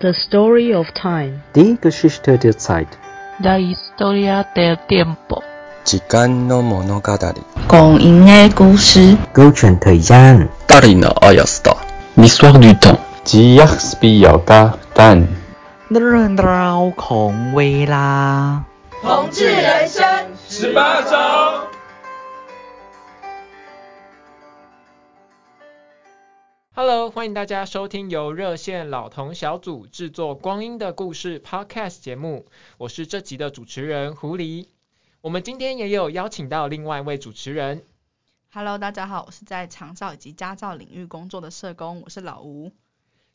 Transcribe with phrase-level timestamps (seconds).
[0.00, 1.42] The story of time.
[1.54, 2.88] Die Geschichte der Zeit.
[3.38, 5.42] La historia del tiempo.
[5.84, 7.42] 时间の物语。
[7.68, 9.16] 光阴的故事。
[9.32, 10.48] 勾选 thời gian.
[10.66, 11.76] Dari no Ayasta.
[12.16, 12.98] L'histoire du temps.
[13.22, 15.28] 吉亚斯比亚嘎蛋。
[15.88, 18.64] 认绕孔威拉。
[19.00, 20.04] 同志人生
[20.48, 21.43] 十八招。
[26.76, 32.46] Hello，欢迎大家收听由热线老童小组制作《光阴的故事》Podcast 节目，
[32.78, 34.66] 我是这集的主持人狐狸。
[35.20, 37.84] 我们今天也有邀请到另外一位主持人。
[38.50, 42.72] Hello，大家好，我是在长照以及家照领域工作的社工，我是老吴。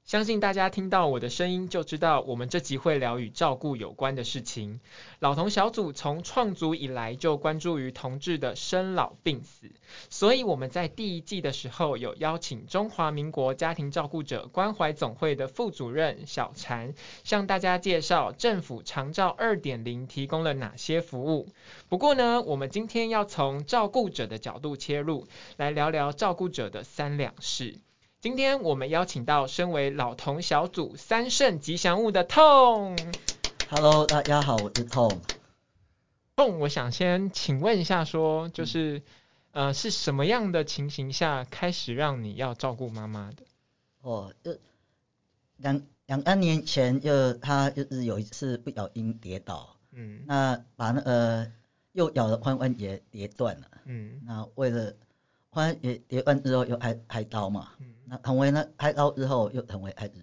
[0.05, 4.80] 相信大家听到我的声音就知道，我们这集会聊与照顾有关的事情。
[5.20, 9.70] 老同小组从创组以来就关注于同志的生老病死，
[10.09, 21.49] 所以我们在第一季的时候有邀请中华民国家庭照顾者关怀总会的副主任小禅，向大家介绍政府长照二点零提供了哪些服务。
[21.88, 27.77] 不过呢，我们今天要从照顾者的角度切入，来聊聊照顾者的三两事。
[28.21, 32.98] 今天我们邀请到身为老同小组三圣吉祥物的痛。
[33.70, 35.21] Hello，大家好，我是痛。
[36.35, 38.98] 痛，我想先请问一下，说就是、
[39.51, 43.43] 嗯、呃是什么样的情形下开始让你要照顾妈妈的？
[44.01, 44.57] 哦，就
[45.55, 51.49] 两两三年前就他就是有一次不小心跌倒，嗯，那把那个
[51.93, 54.93] 右脚的髋关节跌断了，嗯，那为了
[55.51, 57.95] 髋关节跌断之后又开开刀嘛，嗯。
[58.05, 60.13] 那成为呢，开刀之后又成为开始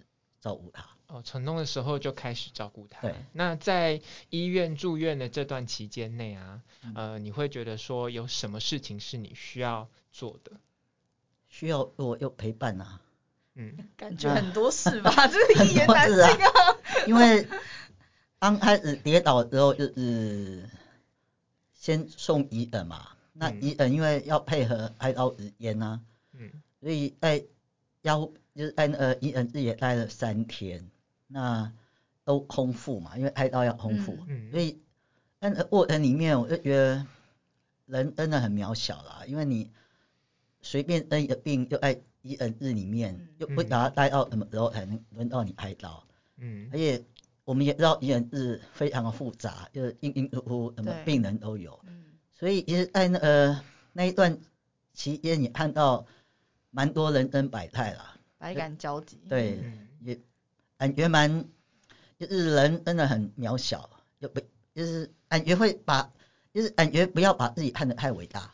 [0.41, 0.85] 照顾他。
[1.07, 3.01] 哦，成功的时候就开始照顾他。
[3.01, 3.15] 对。
[3.31, 6.61] 那在医院住院的这段期间内啊，
[6.95, 10.51] 呃，你会觉得说有什么事情是你需要做的？
[11.47, 13.01] 需要我有陪伴啊。
[13.55, 13.89] 嗯。
[13.95, 16.77] 感觉很多事吧， 这个一言难尽啊。
[17.07, 17.47] 因为
[18.39, 20.69] 刚开始跌倒之后就是
[21.73, 25.99] 先送医的嘛，那移诊因为要配合开刀时间啊，
[26.33, 26.51] 嗯，
[26.81, 27.43] 所以在
[28.01, 28.25] 要
[28.55, 30.89] 就是在那个医院自己也待了三天，
[31.27, 31.71] 那
[32.23, 34.79] 都空腹嘛，因为哀悼要空腹，嗯，所以
[35.39, 37.05] 在卧床里面我就觉得
[37.85, 39.69] 人真的很渺小啦，因为你
[40.61, 46.03] 随便生一个病就在医恩日里面，又不知道待到什么时候才能轮到你开刀，
[46.37, 47.01] 嗯，而且
[47.45, 52.03] 我们也知道医人日非常的复杂，就是因因乎乎什么病人都有，嗯，
[52.39, 54.37] 所以其实在那呃那一段
[54.93, 56.05] 期间你看到。
[56.69, 59.19] 蛮多人生百态啦，百感交集。
[59.27, 59.57] 对，
[60.01, 60.19] 也
[60.77, 61.45] 感觉蛮，
[62.19, 63.89] 就是人真的很渺小，
[64.21, 64.41] 就不
[64.75, 66.11] 就是感觉会把，
[66.53, 68.53] 就是感觉不要把自己看得太伟大，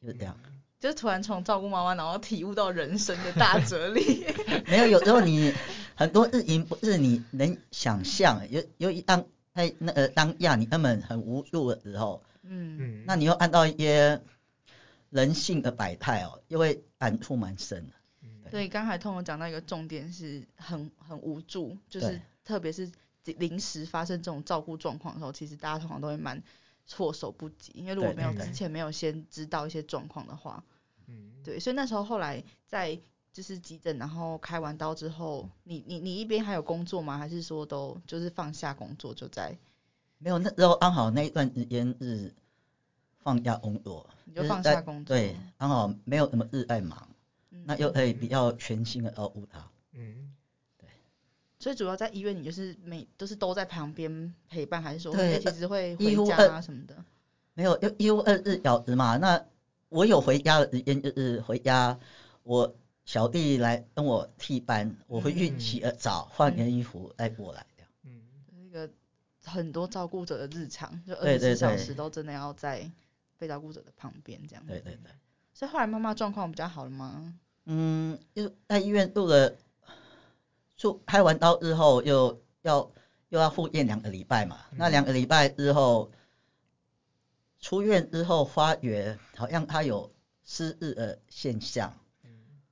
[0.00, 0.38] 就是这样。
[0.78, 4.24] 就是突然从照顾妈妈，然后体悟到人生的大哲理。
[4.68, 5.52] 没有，有时候你
[5.96, 12.76] 很多事情不是你能想象，有有一当在那呃当下你根本很无助的时候，嗯。
[12.80, 14.20] 嗯，那你又按照一些。
[15.10, 17.92] 人性的百态哦，因为感触蛮深的。
[18.50, 22.90] 对，刚才痛有讲到一个重点是很很无助，就是特别是
[23.22, 26.42] 临时发生这种照顾状况的时候，其实大家通常都会蛮
[26.84, 30.64] 措手不及，因为如果没有之前没有先知道一些状况的话，
[31.06, 32.98] 嗯，对，所以那时候后来在
[33.34, 37.18] 就是急诊，然后开完刀之后，你你你一边还有工作吗？
[37.18, 39.54] 还是说都就是放下工作就在？
[40.16, 42.32] 没有，那时候刚好那一段时间是。
[43.24, 47.08] 放假工作，你就放下工作，对，刚好没有什么日爱忙，
[47.52, 50.30] 嗯，那又可以比较全心的照顾他，嗯，
[50.76, 50.86] 对。
[51.58, 57.02] 所以主要在医院，你就是每都是都在旁边陪伴，还是说对，其实会回家啊什么的？
[57.54, 59.16] 没有，就一夫二日小时嘛。
[59.16, 59.42] 那
[59.88, 61.98] 我有回家的时间，就是回家，
[62.42, 67.90] 我小弟来跟我替班，我会去洗个澡，换件衣服再过来这样。
[68.04, 68.22] 嗯，
[68.66, 68.90] 一个
[69.44, 72.90] 很多照顾者的日常，就二十四小时都真的要在。
[73.36, 74.64] 被照顾者的旁边，这样。
[74.64, 75.12] 对对对。
[75.52, 77.34] 所以后来妈妈状况比较好了吗？
[77.64, 79.52] 嗯，又在医院住了，
[80.76, 82.92] 住开完刀之后又要
[83.30, 84.60] 又要复健两个礼拜嘛。
[84.70, 86.12] 嗯、那两个礼拜之后，
[87.58, 90.14] 出院之后发觉好像他有
[90.44, 92.03] 失日的现象，嗯、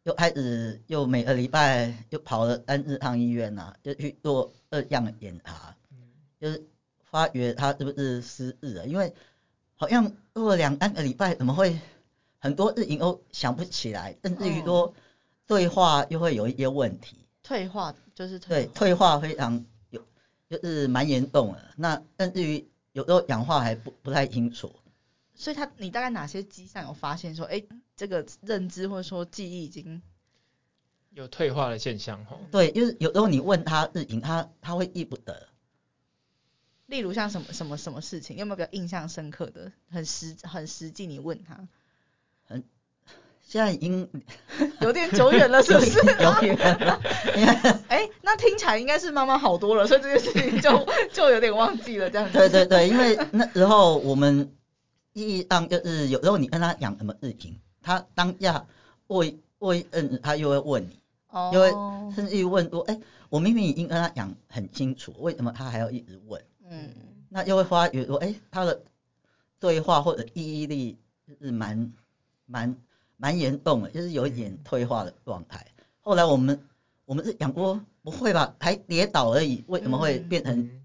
[0.05, 5.99] 又开始又每个礼拜又跑了三日趟医院呐、啊，就去做二样的检查，嗯、
[6.41, 6.65] 就是
[7.11, 9.13] 发觉他是不是失智了，因为。
[9.75, 11.77] 好像过了两三个礼拜，怎么会
[12.39, 14.95] 很多事情都想不起来，甚至于说
[15.45, 17.17] 对话又会有一些问题。
[17.43, 18.39] 退化就是。
[18.39, 20.01] 对，退化非常有，
[20.49, 21.61] 就是蛮严重的。
[21.75, 24.73] 那甚至于有时候讲话还不不太清楚。
[25.34, 27.62] 所以他，你大概哪些迹象有发现说，哎，
[27.96, 30.02] 这个认知或者说记忆已经
[31.11, 32.38] 有退化的现象吼。
[32.50, 35.49] 对，就是有时候你问他日语，他他会记不得。
[36.87, 39.73] 例如像什么什么什么事情，有没有比较印象深刻的？
[39.90, 41.67] 很实很实际，你问他。
[42.44, 42.62] 很，
[43.40, 44.11] 现在已经
[44.82, 45.99] 有点久远了，是不是？
[46.23, 47.00] 有点了。
[47.88, 52.37] 哎， 那听起来应该是妈妈好多了，所以这件事情就就有点忘记了这样子。
[52.37, 54.55] 对对对，因为那时候我们
[55.12, 58.67] 意义上就是有时候你跟他讲什么事情，他当下
[59.06, 60.99] 会会嗯，他又会问你，
[61.29, 61.70] 哦，因为
[62.14, 62.99] 甚至于问说，哎，
[63.29, 66.43] 我明明已经跟他讲很清楚，为什么他还要一直问？
[66.69, 66.88] 嗯，
[67.29, 68.82] 那又会发觉说，哎，他的
[69.59, 71.93] 对话或者记忆力就是蛮
[72.47, 72.76] 蛮
[73.17, 75.65] 蛮严重的，就是有一点退化的状态。
[76.00, 76.58] 后来我们
[77.05, 80.82] 我们是讲过，不会吧，还跌倒而已，为什么会变成、嗯、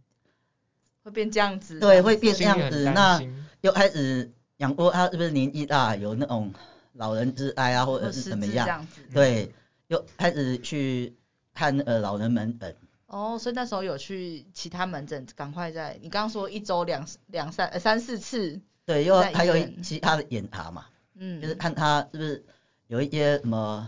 [1.04, 1.80] 会变这样子？
[1.80, 2.84] 对，会变这样子。
[2.94, 3.22] 那
[3.68, 6.54] 又开始养过，他是不是年纪大，有那种
[6.94, 8.66] 老人之哀啊，或者是怎么样？
[8.66, 9.54] 样对，
[9.88, 11.14] 又开始去
[11.54, 12.74] 看呃老人门诊。
[13.08, 19.54] 哦，所以那时候有去其他门诊，赶快在你刚刚说一周两两三呃三四次，对，又还有
[19.84, 20.86] 其他的检查嘛，
[21.16, 22.46] 嗯，就是看他是不是
[22.88, 23.86] 有一些什么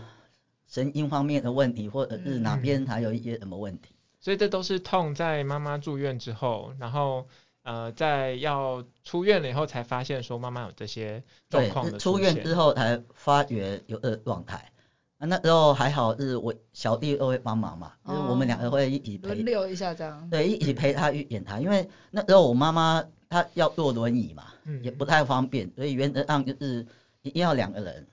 [0.66, 3.94] 神经方面的问题，或者是哪边还有一些什么问题。
[3.94, 7.26] 嗯，所以这都是痛在妈妈住院之后，然后
[7.70, 11.98] 呃在要出院了以后才发现说妈妈有这些状况的。
[11.98, 14.72] 出院之后才发觉有这状态。
[15.18, 20.28] 啊，那时候还好，是我小弟都会帮忙嘛，就、哦、是我们两个会一起陪，轮流一下这样。
[20.30, 26.84] 对，一起陪他去检查，嗯、因为那时候我妈妈她要坐轮椅嘛，嗯、也不太方便，所以原则上就是
[27.22, 28.06] 一定要两个人，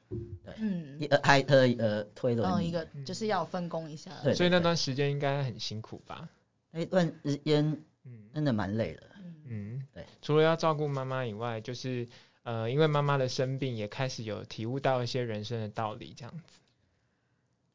[0.43, 4.11] 对，嗯、一个开车一个推轮椅，哦，一个就是要分工一下。
[4.21, 6.27] 对，所以那段时间应该很辛苦吧？
[6.71, 7.65] 那段时间，
[8.03, 9.03] 嗯，真的蛮累的。
[9.49, 10.05] 嗯，对。
[10.21, 12.07] 除了要照顾妈妈以外，就是
[12.43, 16.43] 呃，因为妈妈的生病，也开始有体悟到一些人生的道理，这样子。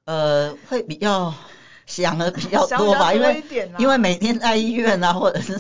[0.05, 1.35] 呃，会比较
[1.87, 3.45] 想的比较多吧，因为
[3.79, 5.59] 因为每天在医院啊，或者是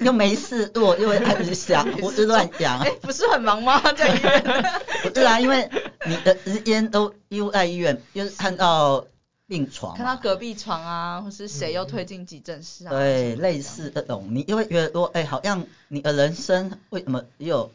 [0.00, 2.80] 又没事做，又会开始想，胡思乱想。
[2.80, 3.80] 哎，不是很忙吗？
[3.92, 4.42] 在医院？
[5.04, 5.70] 不是啊，因为
[6.06, 9.06] 你的时间都又在医院，就是看到
[9.48, 17.72] 病床，看到隔壁床啊，或是谁又推进急诊室啊，嗯、对，类似这种，你因为觉得说，哎，好像你的人生为什么只有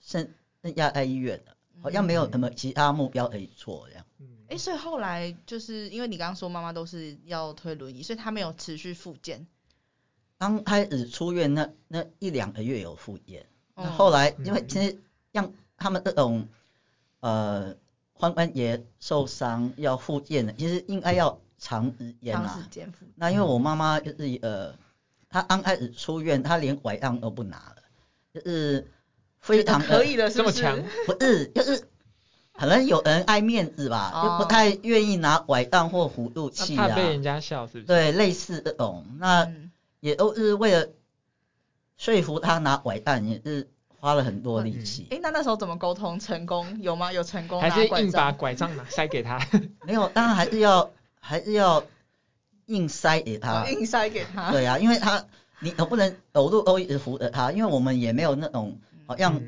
[0.00, 0.30] 剩
[0.62, 4.06] 剩下在医院了，好像没有什么其他目标可以做这样。
[4.48, 9.46] 哎，所以后来就是因为你刚刚说妈妈都是要推轮椅，所以她没有持续复健。
[10.38, 14.98] 刚开始出院那那一两个月有复健，那、嗯、后来因为其实
[15.34, 16.48] 像他们这种
[17.20, 17.76] 呃
[18.22, 22.68] 髋关节受伤要复健的，其实应该要长时间啊。
[22.70, 22.92] 间。
[23.16, 24.72] 那因为我妈妈就是呃，
[25.28, 27.82] 她刚开始出院，她连拐杖都不拿了，
[28.32, 28.86] 就是
[29.40, 30.30] 非常可以的？
[30.30, 30.80] 这么强？
[31.06, 31.82] 不是，就是。
[32.54, 36.86] 可能有人爱面子吧，哦、就不太愿意拿拐杖或辅助器啊。
[36.86, 37.84] 怕被人家笑是不是？
[37.86, 39.50] 对，类似这种，那
[40.00, 40.86] 也都是为了
[41.96, 43.70] 说服他拿拐杖，也是
[44.02, 45.06] 花了很多力气。
[45.12, 46.66] 哎、嗯，那那时候怎么沟通成功？
[46.82, 47.12] 有吗？
[47.12, 47.60] 有成功？
[47.60, 49.38] 还是硬把拐杖拿塞给他？
[49.86, 50.90] 没有，当然还是要
[51.20, 51.84] 还是要
[52.66, 53.64] 硬塞给他。
[53.70, 54.50] 硬塞给他。
[54.50, 55.24] 对啊，因为他
[55.60, 58.76] 你总不能走路都一直扶着他，因为我们也没有那种
[59.06, 59.40] 好像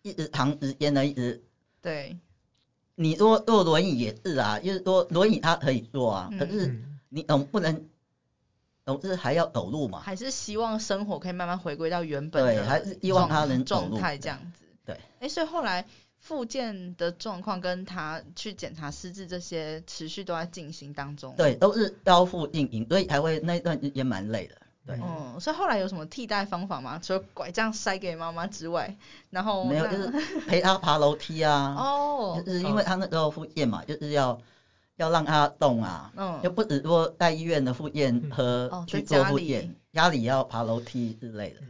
[0.00, 1.44] 一直长时间的一直。
[1.82, 2.18] 对，
[2.94, 7.84] 你说坐轮椅也是啊，就是说轮椅他可以坐啊，嗯、可是你总不能
[8.86, 9.98] 总是还要走路嘛？
[9.98, 14.64] 还是希望生活可以慢慢回归到原本的对，还是希望他能状态这样子。
[14.84, 15.84] 对，哎，所以后来
[16.20, 21.34] 复健的状况跟他去检查失智这些持续都在进行当中。
[21.36, 24.54] 对，都是交互进行，所以才会那一段也蛮累的。
[24.86, 26.96] 对，嗯，所以后来有什么替代方法吗？
[27.02, 28.96] 除了拐杖塞给妈妈之外，
[29.30, 30.08] 然后没有，就是
[30.46, 31.74] 陪她爬楼梯啊。
[31.76, 34.40] 哦，就是因为她那时候复健嘛，就是要
[34.96, 36.12] 要让他动啊。
[36.16, 36.40] 嗯。
[36.42, 41.60] 又不止说在医院的复健和去做复健，家里要爬楼梯之类的。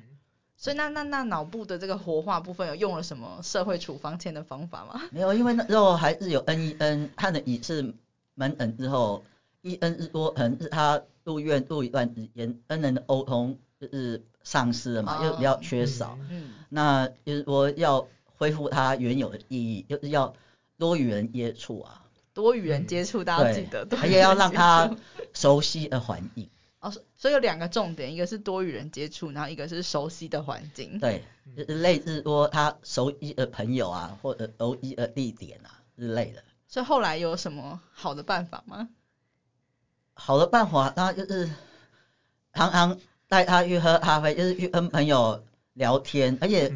[0.56, 5.02] 所以那那那脑部的这个活化部分有用了什么社会处方签的方法吗？
[5.10, 7.94] 没有，因为那时候还是有 N 一 N 看了一次
[8.34, 9.22] 门诊之后
[9.62, 11.00] ，，E N 是说可能是他。
[11.26, 16.16] 入院住一段时间，，N 人的沟通就是丧失了嘛，又、哦、比较缺少。
[16.30, 18.06] 嗯，那就是说要
[18.36, 20.32] 恢复他原有的意义，就是要
[20.78, 22.00] 多与人接触啊。
[22.36, 23.88] 多与人接触，大家记得。
[23.96, 24.94] 还要让他
[25.32, 26.46] 熟悉的环境。
[26.80, 30.98] 哦，所以有两个重点，一个是多与人接触，然后一个是熟悉的环境。
[31.00, 31.24] 对，
[31.56, 36.44] 就是类似说他熟悉的朋友啊，或者熟悉的地点啊之类的。
[36.68, 38.90] 所以后来有什么好的办法吗？
[40.12, 41.50] 好的办法，那就是
[42.52, 46.36] 常常带他去喝咖啡，就是去跟朋友聊天。
[46.42, 46.70] 而且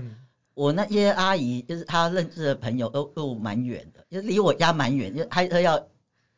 [0.54, 5.86] 我那些阿姨，就是她认识的朋友都都蛮远的，就是离我家蛮远，就开车要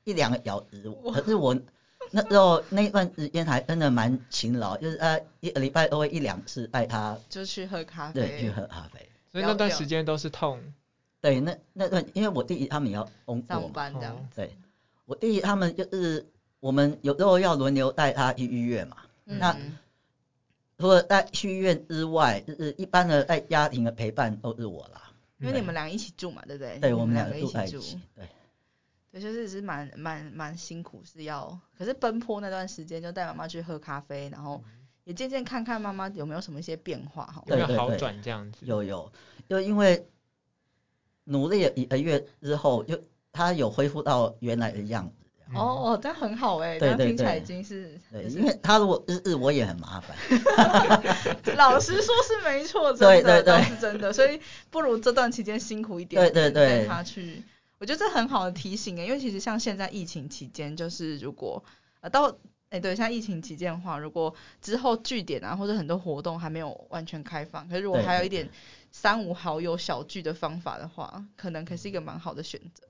[0.05, 1.59] 一两个小时，可是我
[2.11, 9.09] 那时候那段时间还真的蛮勤劳，就是呃一个礼拜都会一两次带她就去喝咖啡，对，去喝咖啡。
[9.31, 10.61] 所以那段时间都是痛。
[11.21, 14.29] 对，那那段因为我弟弟他们也要工作上班这样。
[14.35, 14.51] 对，
[15.07, 16.27] 我弟弟他们就是
[16.61, 18.97] 我们有时候要轮流带他去医院嘛。
[19.27, 19.57] 嗯、那
[20.83, 25.13] 除了在去医院之外，就是一般的在家庭的陪伴都是我啦。
[25.39, 26.77] 因为你们两个一起住嘛，对不对？
[26.81, 27.81] 对，我们两个一起住。
[28.17, 28.27] 对。
[29.13, 34.61] 对，就是是蛮蛮蛮辛苦，是要可是奔波那段时间就带妈妈去喝咖啡，然后
[35.05, 38.67] 也渐渐看看妈妈有没有什么一些变化哈，有没有好转这样子？
[38.67, 39.13] 有有，
[39.49, 40.05] 就因为。
[41.25, 45.22] 努力了一个月之后，就他有恢复到原来的样子。
[45.55, 47.99] 哦哦，这样很好哎，这样听起来已经是。
[48.11, 50.17] 对，因为他如果日日我也很麻烦。
[51.57, 54.41] 老实说是没错，真的倒是真的，所以
[54.71, 57.43] 不如这段期间辛苦一点，对对对，带他去。
[57.79, 61.63] 我觉得这很好的提醒哎，因为其实像现在疫情期间，就是如果
[62.01, 62.37] 呃到
[62.71, 68.49] 哎对，像疫情期间的话，如果之后据点啊或者很多活动还没有完全开放，可是如果还有一点。
[68.95, 72.87] 三五好友小聚的方法的话，可能可是一个蛮好的选择。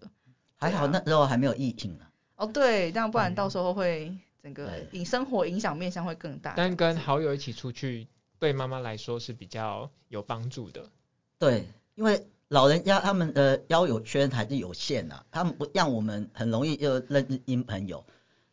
[0.57, 2.05] 还好那时候还没有疫情呢。
[2.43, 6.55] 哦，对，这样不然到时候会整个影生活影响面向会更大。
[6.57, 8.09] 但跟好友一起出去，
[8.41, 10.85] 对妈妈来说是比较有帮助的。
[11.39, 18.05] 对，因为老人家他们的交友圈还是有限的，他们不像我们很容易就认识新朋友。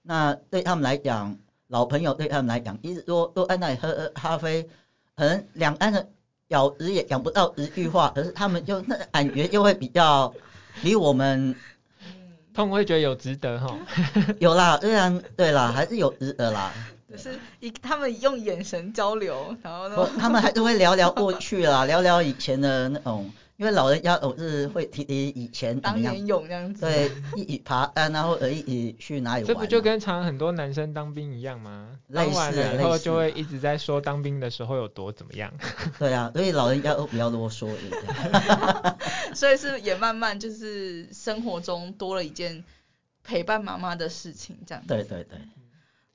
[0.03, 4.69] 那对他们来讲，老朋友对他们来讲，一直都都在那里喝喝咖啡，
[5.15, 6.07] 可能两岸的。
[6.49, 10.33] 咬字也讲不到一句话，可是他们就那感觉就会比较
[10.81, 11.55] 离我们，
[12.53, 13.77] 痛会觉得有值得哈，
[14.39, 16.71] 有啦，虽然对啦，还是有值得啦。
[17.09, 23.31] 就是一他们用眼神交流，然后呢，他们还是会聊聊过去啦，聊聊以前的那种。
[23.57, 29.47] 因为老人家总是会提提以前当年勇这样子，对，一起爬山，然后一起去哪里玩。
[29.47, 31.89] 这不就跟常很多男生当兵一样吗？
[32.13, 35.51] 当完了以后就会一直在说当兵的时候有多怎么样。
[35.97, 38.01] 对啊，所以老人家都比较啰嗦一点。
[39.39, 42.65] 所以是也慢慢就是生活中多了一件
[43.23, 44.83] 陪伴妈妈的事情，这样。
[44.85, 45.39] 对对对。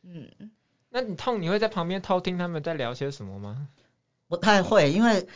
[0.02, 0.50] 嗯，
[0.90, 3.68] 那你痛你会在旁边偷听他们在聊些什么吗？
[4.28, 5.26] 不太会，因为。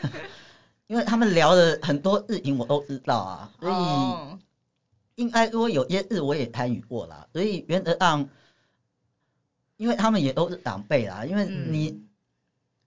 [0.86, 8.28] 因为他们聊的很多日语我都知道啊，所以应该说有些日我也参与过啦，所以原则上，
[9.78, 12.06] 因为他们也都是长辈啦，因为你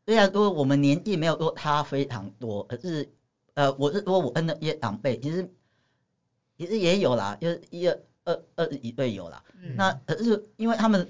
[0.06, 3.10] 虽然说我们年纪没有说他非常多，可是
[3.57, 5.51] 呃我是说我跟那些长辈其实
[6.57, 9.43] 其实也有啦，就是一二二二十几岁有啦，
[9.75, 11.07] 那可是因为他们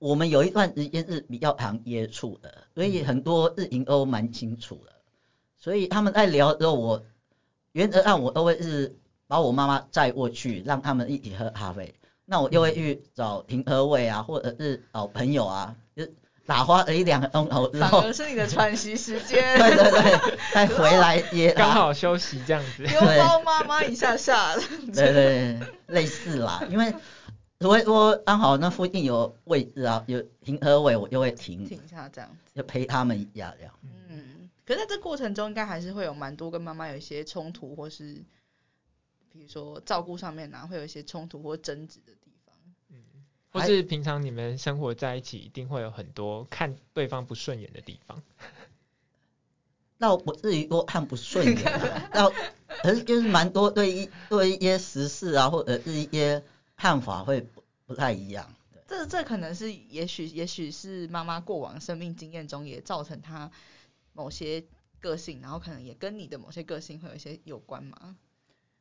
[0.00, 4.92] 我们有一段时间是比较常接触的，所以很多日情都蛮清楚的。
[5.56, 7.04] 所以他们在聊的时候，我
[7.72, 8.96] 原则上我都会是
[9.28, 11.94] 把我妈妈载过去，让他们一起喝咖啡。
[12.24, 16.04] 那我就会去找停车位啊，或者是找朋友啊，就
[16.48, 19.58] 打发了一两个钟头之后，反而是你的喘息时间。
[19.58, 22.84] 对对对，再回来也 刚好休息这样子。
[22.88, 24.62] 拥抱妈妈一下下了。
[24.86, 26.94] 对，对对，类似啦，因为
[27.58, 33.74] 如果说刚好那附近有位置啊，有停车位，我就会停停下这样子，就陪他们一下这样。
[34.08, 34.48] 嗯。
[34.64, 38.14] 可是在这过程中，应该还是会有蛮多跟妈妈有一些冲突，或是
[39.30, 42.24] 比如说照顾上面呢、啊，会有一些冲突或争执的地方。
[42.26, 42.27] 嗯，
[43.50, 48.22] 或是平常你们生活在一起，一定会有很多看对方不顺眼的地方。
[49.98, 52.30] 那我至于说看不顺眼、啊， 那
[52.82, 56.42] 可是就是蛮多对一对一些时事啊，或者是一些
[56.76, 58.54] 看法会不不太一样。
[58.86, 63.50] 这这可能是也许也许是妈妈过往生命经验中也造成她。
[64.14, 64.64] 某些
[64.98, 68.16] 个性，然后可能也跟你的某些个性会有一些有关嘛？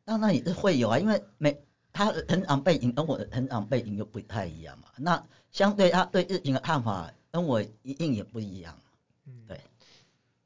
[0.03, 1.61] 那那也是会有啊，因为每
[1.97, 4.87] 他的成长背景跟我的成长背景又不太一样嘛。
[4.97, 8.77] 那相对他对日影的看法跟我一定也不一样。
[9.25, 9.59] 嗯，对。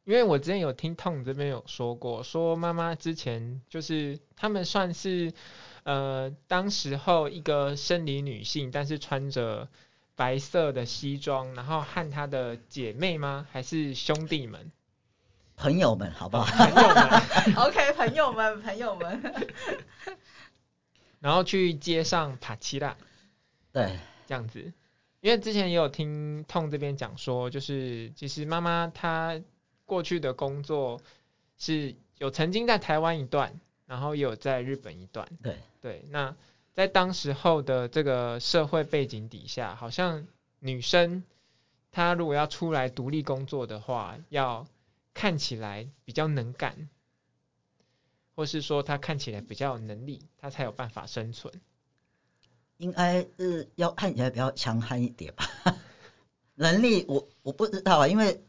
[0.06, 5.34] 因为我之前有听 Tom 这边有说过，说妈妈之前就是他们算是
[5.84, 9.68] 呃当时候一个生理女性，但是穿着
[10.16, 13.46] 白色的西装，然后和她的姐妹吗？
[13.52, 14.72] 还是兄弟们？
[15.56, 16.46] 朋友们，好不好？
[16.46, 19.22] 朋友们，OK，朋友们，朋友们，
[21.22, 22.98] 然后去街上爬奇拉，
[23.72, 23.98] 对，
[24.28, 24.74] 这样子。
[25.22, 29.40] 因为之前也有听 Tom 这边讲说，就是其实妈妈她
[29.86, 31.00] 过去的工作
[31.58, 35.30] 是有曾经在台湾一段，然后也有在日本一段。
[35.44, 36.36] 对对，那
[36.74, 41.24] 在当时候的这个社会背景底下，好像女生
[41.92, 44.66] 她如果要出来独立工作的话，要
[45.14, 46.90] 看起来比较能干，
[48.36, 51.54] 或是说他看起来比较有能力，他才有办法生存。
[52.78, 55.46] 应该是要看起来比较强悍一点吧。
[56.56, 58.44] 能力我我不知道啊，因为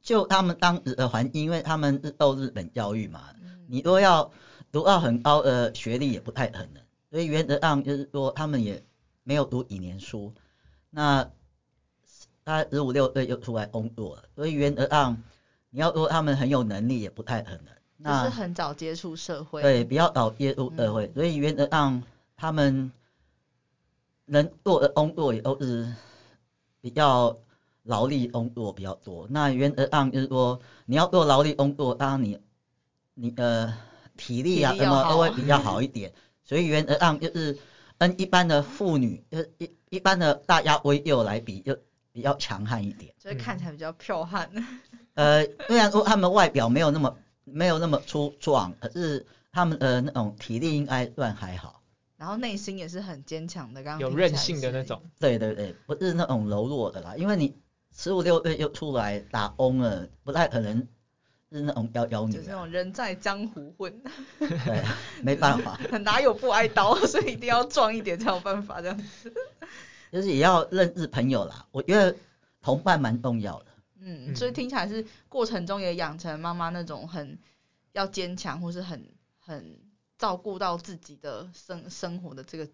[0.00, 4.30] 就他们当时的环境，因为他们是受日本教育嘛，嗯、你都要
[4.70, 8.82] 读到很高的学历也不太可能，所以原则上就是说他们也
[9.24, 10.32] 没有读几年书，
[10.90, 11.28] 那
[12.44, 15.22] 他十五六岁就出来工作了，所以原则上
[15.70, 17.77] 你要说他们很有能力也不太可能。
[18.00, 22.00] 那就是很早接触社会，对，比较早接触社会，嗯、所以原则上
[22.36, 22.92] 他们
[24.26, 25.92] 能做的工作也都是
[26.80, 27.36] 比较
[27.82, 29.26] 劳力工作比较多。
[29.30, 32.38] 那原则上就是说，你要做劳力工作，当然你
[33.14, 33.74] 你的
[34.16, 36.12] 体力啊什么都会比较好一点。
[36.44, 37.58] 所以原则上就是
[37.98, 41.76] 跟一般的妇女，就是一一般的大家闺秀来比，就
[42.12, 43.12] 比较强悍一点。
[43.18, 44.48] 就是看起来比较彪悍。
[45.14, 47.12] 呃，虽然说他们外表没有那么。
[47.52, 51.82] 没有那么粗壮，可是他们呃那种体力应该算还好。
[52.16, 55.00] 然后内心也是很坚强的，刚刚有韧性的那种。
[55.20, 57.56] 对对对，不是那种柔弱的啦，因为你
[57.96, 60.78] 十五六岁又出来打工了，不太可能
[61.52, 62.32] 是那种妖妖女。
[62.32, 64.02] 就是那种人在江湖混。
[64.40, 64.84] 对，
[65.22, 65.78] 没办法。
[66.02, 69.32] 哪有不挨刀，所以一定要壮一点才有办法这样子。
[70.10, 72.16] 就是也要认识朋友啦，我觉得
[72.60, 73.66] 同伴蛮重要的。
[74.08, 77.38] 嗯，所以听起来是过程中也养成妈妈那种很
[77.92, 79.78] 要坚强，或是很很
[80.16, 82.66] 照顾到自己的生生活的这个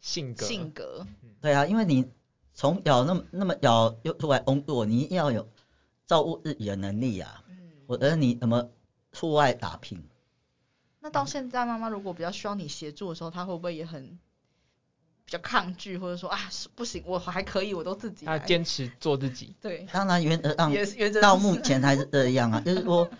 [0.00, 1.06] 性格性格。
[1.40, 2.10] 对啊，因为你
[2.52, 5.48] 从小那么那么小又出来工作，你一定要有
[6.06, 7.44] 照顾自己的能力啊。
[7.48, 7.56] 嗯，
[7.86, 8.70] 否则你怎么
[9.12, 10.02] 出外打拼？
[11.00, 14.18] 那到现在妈妈如果比较需要你协助的时候，她会不会也很？
[15.26, 16.38] 比较抗拒，或者说啊，
[16.76, 18.24] 不行，我还可以，我都自己。
[18.24, 19.54] 他坚持做自己。
[19.60, 20.72] 对，当然原则上，
[21.20, 23.10] 到目前还是这样啊， 就是说，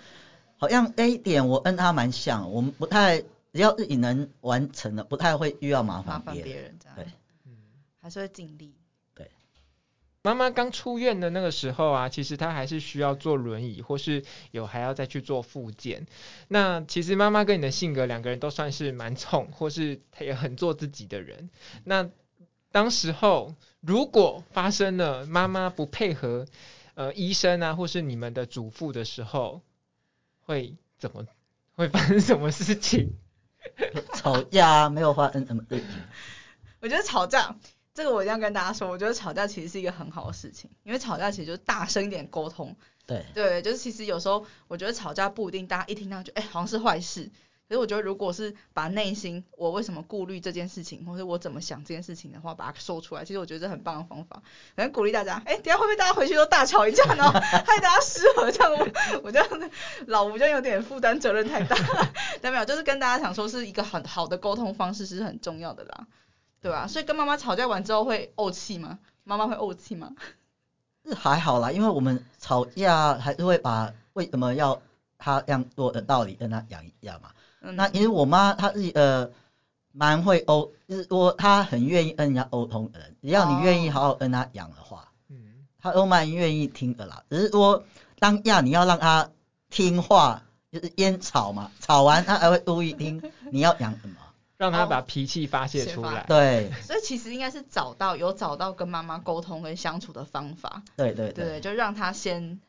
[0.56, 6.62] 好像这一点我跟他蛮像，我们不太只要自己能完成的，不太会遇到麻烦别人。
[6.62, 6.96] 人这样。
[6.96, 7.06] 对，
[7.44, 7.56] 嗯，
[8.00, 8.72] 还是会尽力。
[10.26, 16.08] 妈妈刚出院的那个时候啊，其实她还是需要坐轮椅，或是有还要再去做复健。
[16.48, 21.48] 那其实妈妈跟你的性格，两个人都算是蛮冲，或是她也很做自己的人。
[21.84, 22.10] 那
[22.72, 26.46] 当时候如果发生了妈妈不配合
[26.94, 29.62] 呃医生啊，或是你们的嘱咐的时候，
[30.40, 31.24] 会怎么
[31.76, 33.12] 会发生什么事情？
[34.12, 35.86] 吵架没有发生什么事情。
[36.80, 37.54] 我觉得吵架。
[37.96, 42.76] 这个我一定要跟大家说，我觉得吵架其实是一个很好的事情，因为吵架其实就是大声一点沟通。
[43.06, 47.30] 对对，就是其实有时候我觉得吵架不一定大家一听到就哎好像是坏事，
[47.68, 54.42] 可是我觉得如果是把内心我为什么顾虑这件事情，或者我怎么想这件事情的话，把它说出来，其实我觉得这很棒的方法。
[54.74, 57.24] 反正鼓励大家，哎，等下会不会大家回去都大吵一架呢？
[57.32, 59.48] 害大家失和这样，我我这样
[60.06, 62.12] 老吴就有点负担责任太大了。
[62.42, 66.06] 但没有，就是跟大家想说是一个很好的沟通方式是很重要的啦。
[66.66, 66.84] 对吧？
[66.88, 68.98] 所以跟妈妈吵架完之后会怄气吗？
[69.22, 70.10] 妈妈会怄气吗？
[71.04, 74.76] 是还好啦，因为我们吵架还是会把为什么要
[75.16, 77.30] 他这样做的道理跟他讲一下嘛。
[77.60, 79.30] 嗯、那因为我妈她是呃
[79.92, 85.46] 蛮会怄，就是说她很愿意跟人家沟通的人，只要你愿意好好跟她讲的话，嗯、哦，
[85.80, 87.22] 她都蛮愿意听的啦。
[87.30, 87.80] 只是说
[88.18, 89.28] 当下你要让她
[89.70, 94.16] 听话，就是烟吵嘛，吵完她还会注意听你要讲什么。
[94.56, 96.24] 让他把脾气发泄出来。
[96.26, 96.70] 对。
[96.82, 100.82] 所以其实应该是找到有找到跟妈妈沟通跟相处的方法。
[100.96, 101.44] 对对对。
[101.44, 102.60] 对，就让他先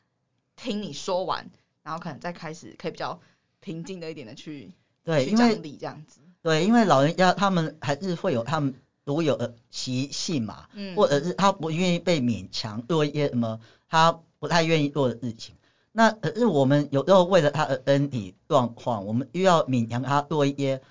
[0.55, 1.49] 听你说完，
[1.83, 3.19] 然后可能再开始可以比较
[3.61, 4.73] 平静的一点的去
[5.03, 6.19] 对，去讲理这样子。
[6.41, 15.55] 对，因为老人家他们还是会有他们独有的习性嘛，嗯，或者是他不愿意被勉强做一些什么他不太愿意做的事情。
[15.93, 20.81] 那可是我们有时候为了他的身体状况，我们又要勉强他做一些。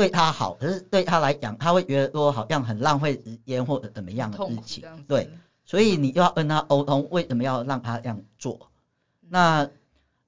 [0.00, 4.82] 对他好，可是对他来讲，他会觉得说好像很浪费时间或者怎么样的事情。
[5.06, 5.28] 对，
[5.66, 8.70] 所以你就要跟他沟通，为什么要让他这样做？
[9.28, 9.68] 那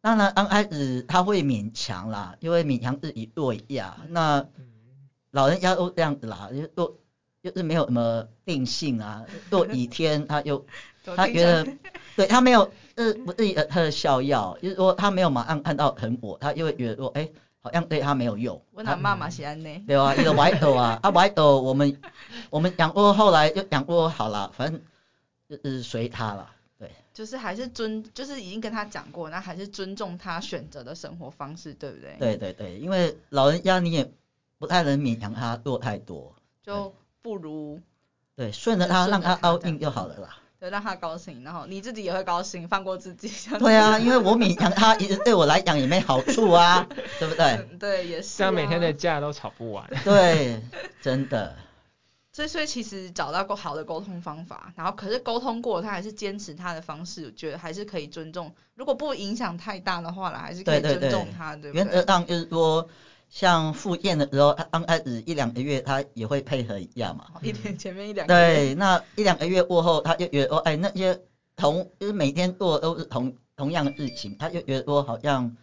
[0.02, 3.96] 当然刚开始他会勉强啦，因为勉强自己做一下。
[4.10, 4.44] 那
[5.30, 6.98] 老人家都这样子啦，就做
[7.42, 10.62] 就是没有什么定性啊，做几天他就
[11.16, 11.66] 他觉得
[12.14, 17.26] 对他没有是不是一个特效药，就是说他没有马上看到成果，他就会觉得说哎。
[17.62, 18.60] 好像对他没有用。
[18.72, 19.84] 我那妈妈是安呢。
[19.86, 21.96] 对啊，一个歪头啊，啊歪头，我们
[22.50, 24.80] 我们养过，后来又养过好了，反正
[25.48, 26.90] 就是随他了，对。
[27.14, 32.16] 就是还是尊，就是已经跟他讲过，那还是尊重他选择的生活方式，对不对？
[32.18, 34.12] 对对对，因为老人家你也
[34.58, 37.80] 不太能勉强他做太多，就不如
[38.34, 40.36] 对顺着他，让他凹硬就好了啦。
[40.62, 43.28] 就让他高兴，然后你自己也会高兴，放过自己。
[43.58, 46.86] 对啊，因为我勉强他，也 对我来讲也没好处啊，
[47.18, 47.68] 对不对？
[47.80, 48.46] 对，也是、啊。
[48.46, 49.84] 像每天的架都吵不完。
[50.04, 50.62] 对，
[51.00, 51.56] 真的。
[52.32, 58.54] 所以所以其实找到过好的沟通方法，然后可是沟通过，他还是坚持他的方式，我觉得还是可以尊重。
[58.76, 61.96] 如果不影响太大的话了，还是可以尊重他，对，对，对，对不对？
[61.96, 62.88] 原则上就是说，
[63.32, 67.24] 像复健的时候，他刚开始一两个月他也会配合一下嘛。
[67.40, 68.34] 一天前面一两个。
[68.34, 71.18] 对，那一两个月过后，他就觉得说，哎，那些
[71.56, 75.56] 同就是每天做都是同同样的事情，他就觉得说好像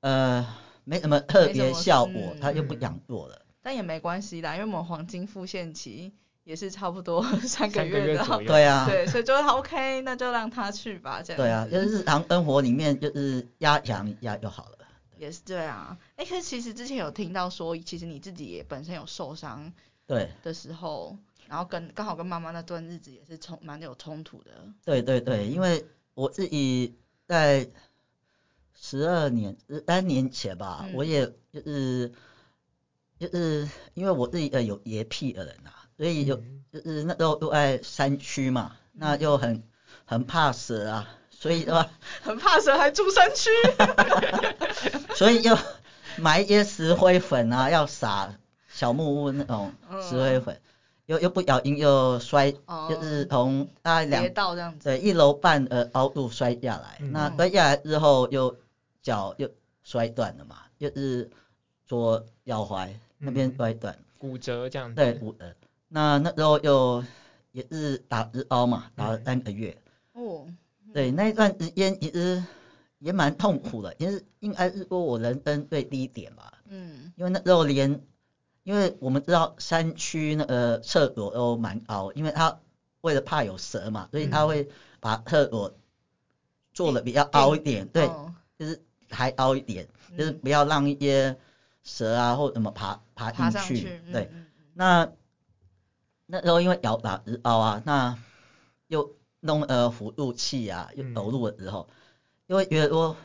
[0.00, 0.46] 呃
[0.84, 3.40] 没什么特别效果，他就不想做了。
[3.62, 6.12] 但也没关系啦，因为我们黄金复现期
[6.44, 11.38] 也是差不多 三个月的，对啊，对，所以就 OK，那就让他去吧，这样。
[11.42, 14.76] 对啊，就是日常生活里面就是压强一压就好了。
[15.20, 19.72] 也是对啊，哎、欸，可是其实之前有听到说，其实你自己也本身有受伤，
[20.06, 24.50] 对的时候，然后跟刚好跟妈妈那段日子也是冲蛮有冲突的。
[24.84, 27.68] 对对对，因为我自己在
[28.74, 29.56] 十二年
[29.86, 32.12] 三年前吧，嗯、我也就是。
[33.20, 39.62] 就是因为我自己呃有洁癖的人呐、啊，所以有就是那时候都在山区嘛，那就很
[40.06, 41.06] 很怕死啊，
[41.40, 41.90] 所以的话
[42.22, 43.48] 很怕蛇还住山区，
[45.16, 45.58] 所以要
[46.18, 48.32] 买一些石灰粉啊，要撒
[48.68, 49.72] 小木屋那种
[50.08, 50.60] 石灰粉，
[51.06, 52.52] 又又不小心又摔，
[52.88, 58.54] 就是从大概两道这样子，对一楼半的高度摔下来，那摔下来之后又
[59.02, 59.48] 脚又
[59.82, 61.30] 摔断了嘛，又是
[61.86, 62.90] 左脚踝。
[63.22, 64.94] 那边摔断，骨折这样子。
[64.94, 65.54] 对，骨折。
[65.88, 67.04] 那那时候又
[67.52, 69.76] 也是打日凹嘛，打了三个月。
[70.90, 70.94] 哦。
[70.94, 72.42] 对，那一段时间其实
[72.98, 76.52] 也蛮痛苦的，因为应该是说我人生最低点吧。
[76.66, 77.12] 嗯。
[77.16, 78.00] 因为那时候连，
[78.62, 82.60] 因为我们知道山区那个厕所都蛮高，因为他
[83.00, 84.68] 为了怕有蛇嘛，所以他会
[85.00, 85.72] 把厕所
[86.72, 88.10] 做的比较凹一点，对，
[88.58, 91.36] 就是还凹一点，就是不要让一些。
[91.82, 94.02] 蛇啊，或什么爬爬进去？
[94.12, 95.10] 对，嗯、那
[96.26, 98.18] 那时候因为要打石膏啊，那
[98.88, 101.88] 又弄呃辅助器啊，又走路的时候，
[102.46, 103.16] 因为觉得说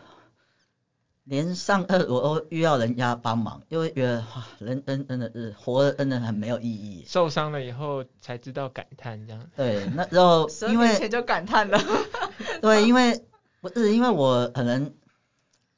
[1.25, 7.03] 连上课我都遇到人家帮忙，因为觉得哇，人真真的是活的真的很没有意义。
[7.07, 9.49] 受伤了以后才知道感叹这样。
[9.55, 11.79] 对，那时候 因为前就感叹了。
[12.61, 13.19] 对，因为
[13.61, 14.93] 不是因为我可能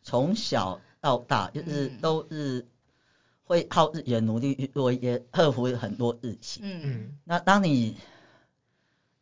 [0.01, 0.79] 从小。
[0.99, 2.67] 到大就是都是
[3.43, 6.61] 会靠自己的努力去做一些克服很多事情。
[6.65, 7.17] 嗯嗯。
[7.23, 7.95] 那当你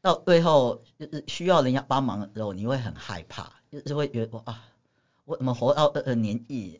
[0.05, 4.61] 到最后就是需要人家帮忙的时候，你会很害怕，就是会觉得啊，
[5.23, 6.79] 我怎么活到这个年纪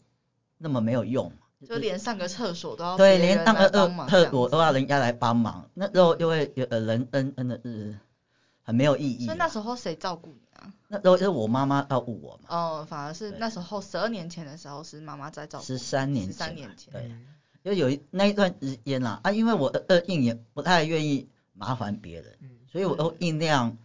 [0.60, 1.32] 那么没有用？
[1.68, 3.68] 就连上个厕所都要对，连上个
[4.08, 7.98] 厕所都要人家来帮忙，那时候就会觉得人生真的是
[8.62, 9.26] 很没有意义。
[9.26, 10.72] 所以那时候谁照顾你啊？
[10.88, 12.56] 那时候是我妈妈照顾我嘛。
[12.56, 15.66] 哦，反而是那时候十二年前的时候是妈妈在照顾。
[15.66, 16.32] 十三年前。
[16.32, 16.94] 十三年前。
[16.94, 17.12] 对。
[17.64, 23.78] 因为有一那一段时间啦，啊，因为我的个性也不太愿意麻烦别人，嗯、所以我都尽量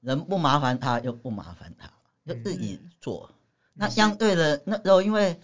[0.00, 1.90] 人不麻烦他就不麻烦他，
[2.24, 3.28] 就自己做。
[3.30, 3.34] 嗯、
[3.74, 5.38] 那相对的那时候，因为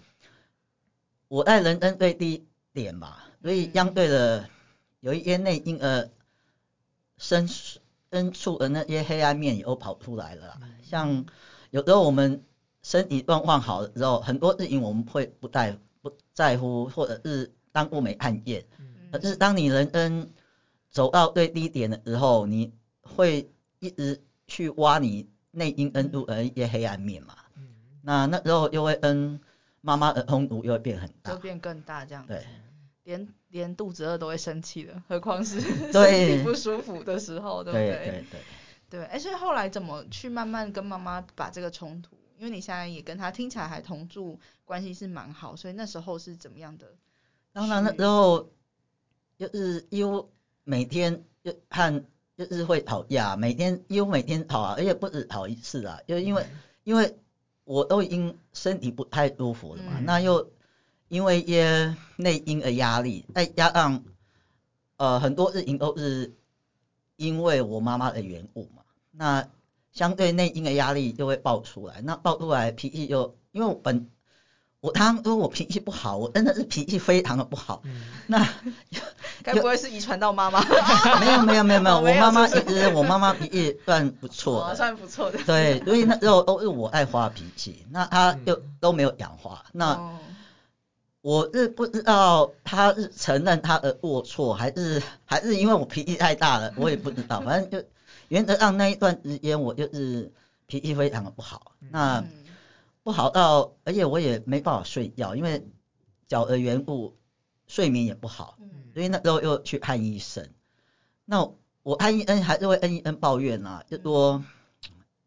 [1.27, 4.49] 我在人生最低点嘛，所以相对的
[5.01, 6.09] 有一些内因呃
[7.17, 7.47] 深
[8.11, 10.57] 深处的那些黑暗面也都跑出来了。
[10.81, 11.25] 像
[11.71, 12.41] 有时候我们
[12.83, 18.63] 身体状况好的时候，很多事情我们会不在不在乎，或者是当我没看见。
[19.11, 20.29] 可是当你人生
[20.95, 27.35] 走到最低点的时候，你会一直去挖你内因恩度而一些黑暗面嘛。
[28.01, 29.37] 那那时候又会跟
[29.81, 32.31] 妈妈的冲突又会变很大，就变更大这样子。
[32.31, 32.45] 对，
[33.03, 35.59] 连连肚子饿都会生气的，何况是
[35.91, 37.89] 对身体不舒服的时候，对不对？
[37.89, 38.39] 对对对。
[38.87, 42.15] 对，哎，所以后来怎么去慢慢跟妈妈把这个冲突？
[42.37, 46.93] 因为你现在也跟她听起来还同住，关系是蛮好，所以那时候是怎么样的？
[47.51, 48.49] 当然那时候
[49.37, 50.25] 就是因为
[50.65, 52.03] 每天就看
[52.35, 57.17] 就是会吵架，每天因为每天吵啊，而且不止吵一次啊，就因为、嗯、因为
[57.63, 60.51] 我都已经身体不太舒服了嘛，嗯、那又
[61.07, 64.03] 因为一些内因的压力，再加上
[64.97, 66.33] 呃很多事情都是。
[67.17, 69.47] 因为我妈妈的缘故嘛，那
[69.93, 74.09] 相对内因的压力就会爆出来，那爆出来脾气就因为我本
[74.81, 77.81] 我他因为我脾气不好，我真的是脾气非常的不好。
[77.85, 78.45] 嗯、那
[79.43, 80.61] 该不会是遗传到妈妈？
[81.19, 85.39] 没有没有没有 没有，我妈妈一直我妈妈脾气算不错的，算不错的。
[85.45, 89.85] 对，所以那时候都是我爱发脾气，那她又都没有讲话，嗯、那。
[89.93, 90.17] 哦
[91.25, 97.41] 我是不知道她是承认她的过错，还是还是因为我脾气太大了，我也不知道。
[97.41, 97.83] 反正就
[98.27, 100.31] 原则上那一段时间，我就是
[100.67, 101.71] 脾气非常的不好。
[101.89, 102.23] 那
[103.01, 105.65] 不好到，而且我也没办法睡觉，因为
[106.27, 107.15] 脚的缘故，
[107.75, 108.57] 睡眠也不好。
[108.93, 110.47] 所以那时候又去看医生。
[111.25, 111.45] 那
[111.83, 114.41] 我爱恩还是会恩恩抱怨啊，就说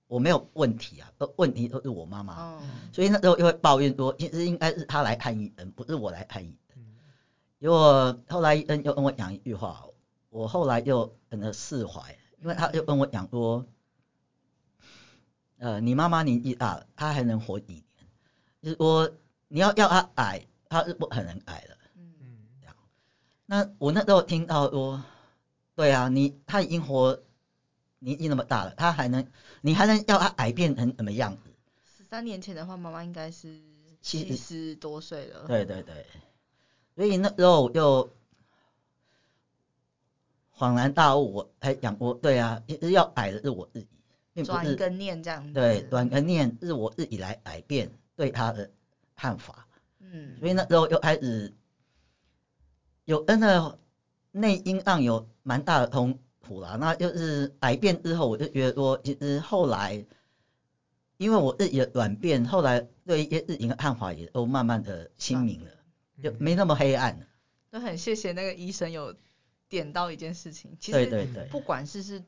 [0.07, 6.57] 我没有问题啊，问题都是我妈妈，哦、所以那时候又会抱怨说，其实应该是她来爱恩，不是我来爱恩。
[7.61, 9.85] 结果后来恩又跟我讲一句话，
[10.31, 13.67] 我后来又很释怀，因为他又跟我讲说，
[15.59, 17.85] 呃，你妈妈年纪大了，她还能活几年，
[18.63, 19.11] 就是说
[19.49, 21.78] 你要要她矮，她是不可能矮了。
[23.51, 25.03] 那我那时候听到说，
[25.75, 27.19] 对啊，你他已经活
[27.99, 29.27] 年纪那么大了，他还能，
[29.63, 31.51] 你还能要他改变成什么样子？
[31.97, 33.59] 十三年前的话，妈妈应该是
[34.03, 35.47] 七十多岁了。
[35.47, 36.05] 对对对。
[36.95, 38.07] 所以那时候我就
[40.55, 43.89] 恍然大悟，我还讲过，对啊，要改的是我自己，
[44.35, 45.55] 并不是转一个念这样子。
[45.55, 48.71] 对，转个念是我自己来改变对他的
[49.17, 49.67] 看法。
[50.01, 50.39] 嗯。
[50.39, 51.51] 所以那时候又开始
[53.09, 53.79] 有 N 的
[54.33, 56.77] 内因上有蛮大的痛苦啦。
[56.79, 60.05] 那就是癌变之后，我就觉得说，其实后来
[61.17, 65.71] 因为我自己的转变，后来对一些事情的看法也都慢慢的清明了。
[66.23, 67.27] 就没那么黑暗。
[67.71, 69.17] 都很谢谢那个医生有
[69.71, 70.77] 点到一件事情。
[70.79, 72.23] 其实不管是是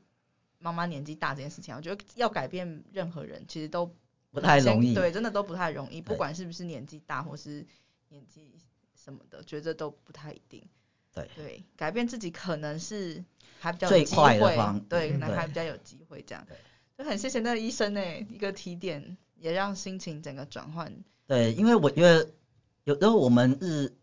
[0.57, 3.93] 妈妈年纪大这件事情，我觉得要改变任何人，其实都
[4.31, 4.95] 不太容易。
[4.95, 6.01] 对，真的都不太容易。
[6.01, 7.63] 不管是不是年纪大或是
[8.09, 8.51] 年纪
[9.03, 10.63] 什么的，觉得都不太一定。
[11.13, 13.23] 对对，改变自己可能是
[13.59, 14.81] 还比较有机会。
[14.89, 16.45] 对，可能还比较有机会这样。
[16.97, 21.03] 就很谢谢那个医生呢，一个提点也让心情整个转换。
[21.27, 22.29] 对，因为我觉得。
[22.83, 23.95] 有时候我们是，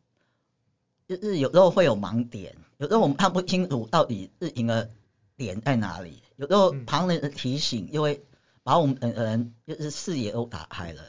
[1.08, 4.88] 就是有时候会有盲点，有时候我们看不清楚到底日赢的
[5.36, 6.22] 点在哪里。
[6.36, 8.24] 有时候旁人的提醒，又会
[8.62, 11.02] 把我们的人就是视野都打开了。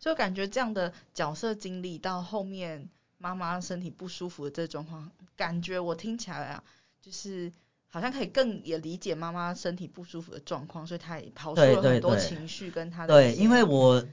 [0.00, 6.62] 就感觉这样的角色经历到后面，妈妈身体不舒服的这种状况，感觉我听起来啊，
[7.00, 7.52] 就是
[7.88, 13.14] 好像可以更也理解妈妈身体不舒服的状况，所以她也抛出了很多情绪跟她的。
[13.14, 14.04] 对，因为我。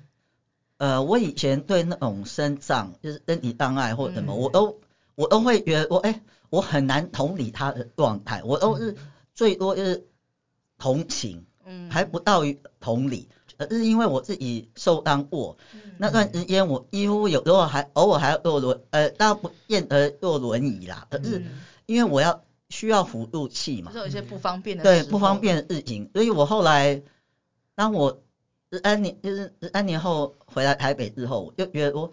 [0.78, 4.82] 呃，我以前对那种身障，就是身体障碍或者什么，嗯、我都
[5.14, 8.96] 我都会觉得我哎、欸，我很难同理他的状态，我都是
[9.36, 10.08] 最多就是
[10.80, 21.44] 同情，嗯，还不到于同理，而是因为我自己受伤过，嗯、那段时间我几乎有时候还偶尔还要坐轮，呃，当然不见得坐轮椅啦，可是
[21.86, 27.02] 因为我要需要辅助器嘛，就是有一些不方便的对不方便的事情，所以我后来
[27.76, 28.22] 当我。
[28.74, 32.10] 十三年就是十三年后回来台北之后，我就觉得我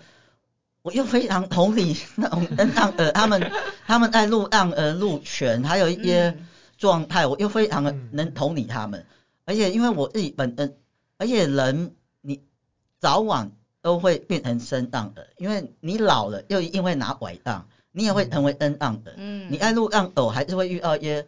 [0.82, 3.52] 我又非常同理那种登上呃他们
[3.86, 6.36] 他们在路上呃路权还有一些
[6.76, 9.06] 状态，我又非常的能同理他们，
[9.44, 10.76] 而且因为我自己本身，
[11.18, 12.40] 而且人你
[12.98, 13.52] 早晚
[13.82, 21.26] 都会变成身障的，因为你老了又一定会拿拐杖，你也会成为恩障的，嗯，你按路上走还是会遇到一些。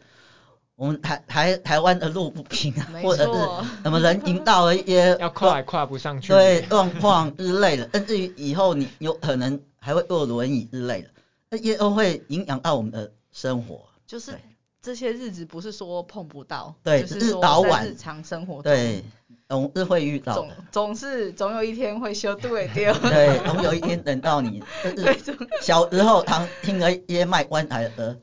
[0.76, 11.11] 我们台台台湾的路不平啊，或者是什么人引到了一些要跨也跨不上去，对状况之类的，甚至于以后你有可能还会坐轮椅之类的，
[11.50, 13.83] 那些都会影响到我们的生活。
[14.07, 14.35] 就是
[14.81, 19.05] 这些日子不是说碰不到，对，就是早晚日常生活中对，
[19.50, 22.96] 总是会遇到总总是总有一天会修对 掉。
[23.00, 24.62] 对，总有一天等到你。
[24.94, 28.20] 就是小时候常听了一些卖棺材的歌。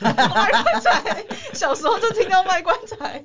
[0.00, 3.22] 卖棺材，小时候就听到卖棺材。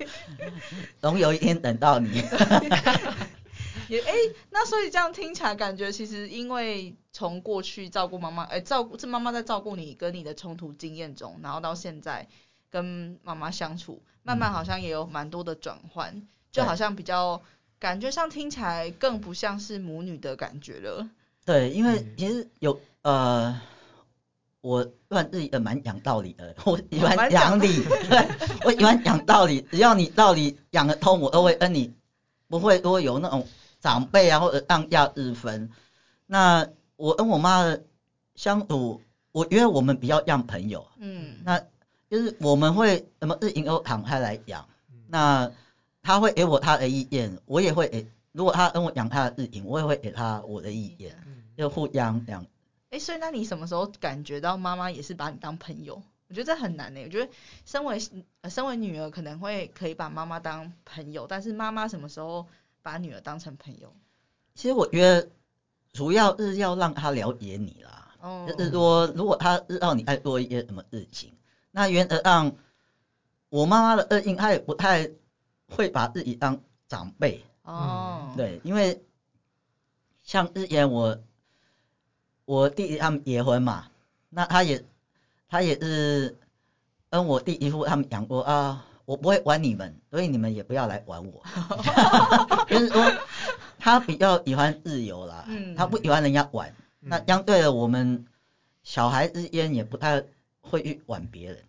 [1.00, 2.22] 总有一天等到你。
[3.88, 12.28] 也哎、欸，那所以这样听起来，感觉其实因为从过去照顾妈妈，哎、欸，照顾是妈妈在照顾你跟你的冲突经验中，然后到现在
[12.70, 17.42] 跟妈妈相处，慢慢好像也有蛮多的转换，嗯、就好像比较
[17.78, 21.10] 感觉上听起来更不像是母女的感觉了。
[21.44, 23.60] 对，因为其实有呃。
[24.62, 28.30] 我算自己也蛮讲道理的， 我喜欢讲理，对，
[28.64, 31.94] 我喜欢讲道理，只要你道理讲得通，我都会跟你，
[32.48, 33.46] 不会说有那种
[33.82, 35.70] 长辈啊或者让亚日分。
[36.28, 37.84] 那我跟我妈的
[38.36, 39.02] 相处，
[39.34, 41.60] 我因为我们比较像朋友，嗯，那
[42.10, 44.66] 就是我们会什么事情都敞开来讲，
[45.10, 45.52] 那
[46.04, 51.16] 他会给我他的意见，我也会给，如果他跟我讲他的事情，我也会给他我的意见，
[51.58, 52.46] 就互相这样。
[52.90, 56.04] 哎，所以那你什么时候感觉到妈妈也是把你当朋友？
[56.28, 57.02] 我觉得这很难呢。
[57.04, 57.32] 我觉得
[57.66, 58.00] 身为
[58.50, 62.46] 身为女儿可能会可以把妈妈当朋友，但是妈妈什么时候
[62.82, 63.94] 把女儿当成朋友？
[64.56, 65.30] 其实我觉得
[65.94, 68.16] 主要是要让她了解你啦。
[68.20, 68.46] 哦。
[68.48, 71.32] 就是说，如果她知道你爱做一些什么事情，
[71.72, 72.56] 那原则上
[73.50, 75.10] 我妈妈的恶性，她也不太
[75.76, 77.44] 会把自己当长辈。
[77.64, 78.34] 哦。
[78.38, 79.04] 对，因为
[80.24, 81.18] 像之前我。
[82.46, 83.90] 我弟弟他们结婚嘛，
[84.30, 84.84] 那他也
[85.48, 86.38] 他也是，
[87.10, 91.42] 跟我弟媳妇他们讲过啊，我不会玩你们，所以你们也不要来玩我。
[92.68, 93.02] 就是说，
[93.80, 96.70] 他比较喜欢自由啦，嗯、他不喜欢人家玩。
[97.00, 98.26] 嗯、那相对的，我们
[98.84, 100.22] 小孩之间也不太
[100.60, 101.64] 会去玩别人。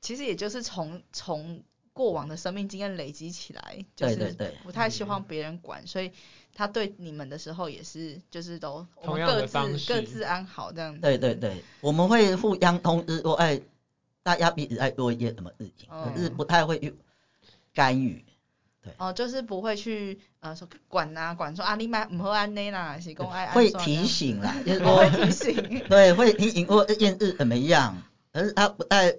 [0.00, 1.60] 其实也就是从从
[1.98, 4.32] 过往的生命经验累积起来，就是
[4.62, 6.12] 不太希望别人管，所以
[6.54, 9.58] 他对你们的时候也是就是都我们各自
[9.88, 11.00] 各自安好这样子。
[11.00, 13.60] 对对对，我们会互相通知说，哎，
[14.22, 16.94] 大家彼此在做一些什么事情，可是不太会去
[17.74, 18.24] 干预。
[18.80, 18.94] 对。
[18.98, 25.84] 哦，就是不会去呃说管啊管说啊你买唔好安内啦，是公爱会提醒啦，就是说 会提醒。
[25.88, 28.00] 对，会提醒说这件事怎么样，
[28.32, 29.16] 可是他不太。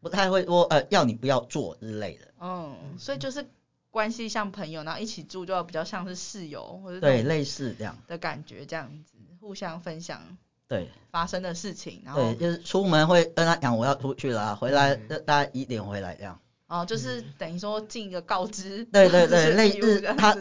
[0.00, 2.28] 不太会说呃要你不要做之类的。
[2.40, 3.46] 嗯，所以就是
[3.90, 10.36] 关系像朋友，然后一起住就要比较像是室友或者对类似这样的感觉，这样子互相分享
[10.68, 16.40] 对发生的事情，然后对就是出门会跟他讲我要出去了，回来大家一点回来这样。
[16.68, 18.84] 哦，就是等于说尽一个告知。
[18.86, 20.32] 对对对，类似他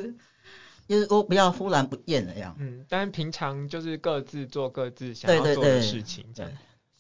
[0.88, 2.56] 就是说不要忽然不见了这样。
[2.60, 6.52] 嗯，但是平常就是各自做各自想要做的事情这样。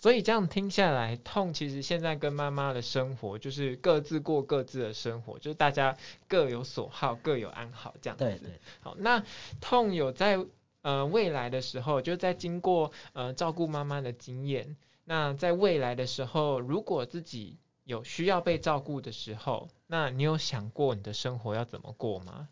[0.01, 8.23] 所以这样听下来，痛其实现在跟妈妈的生活就是各自过各自的生活，就是大家各有所好，各有安好这样子。
[8.23, 8.61] 对对。
[8.79, 9.23] 好，那
[9.59, 10.39] 痛有在
[10.81, 22.47] 呃未来的时候，就在经过呃照顾妈妈的经验，那在未来的时候，如果自己有需要被照顾的时候，那你有想过你的生活要怎么过吗？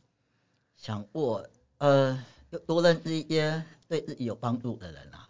[0.76, 2.22] 想过，呃，
[2.66, 5.27] 多认识一些对自己有帮助的人啊。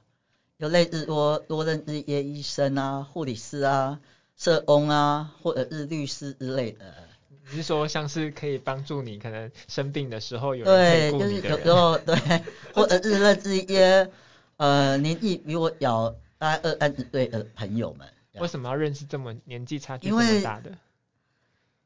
[0.58, 4.00] 有类似多多认识一些医生啊、护理师啊、
[4.36, 6.86] 社工啊，或者是律师之类的。
[7.52, 11.12] 你是说像是可以帮助你可能生病的时候有人？
[11.12, 12.15] 对，就是有时候对，
[12.74, 14.10] 或者是认识一些
[14.58, 18.08] 呃年纪比我小大概二三十岁的朋友们。
[18.39, 20.72] 为什么要认识这么年纪差距这么大的？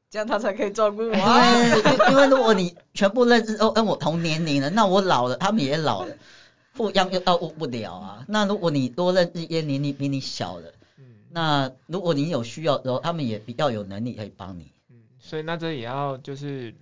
[0.10, 2.10] 这样他才可以照顾我啊。
[2.10, 6.16] 因为如果你全部认识都跟我同年龄的，那我老了，他们也老了。
[6.82, 8.26] 互相又照顾不了啊。
[8.28, 14.72] 那如果你多认识一些年龄比你小的，嗯，那如果你有需要的时候，他们也比较有能力可以帮你。
[14.89, 16.74] 嗯，所以那这也要就是，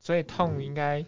[0.00, 1.04] 所以痛应该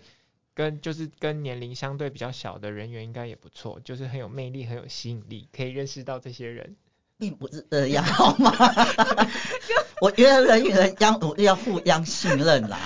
[0.54, 6.76] 跟就是跟年龄相对比较小的人员应该也不错，就是很有魅力、很有吸引力，可以认识到这些人。
[7.18, 8.52] 并不是这样好吗？
[10.02, 12.78] 我觉得人与人相处要互相信任啦。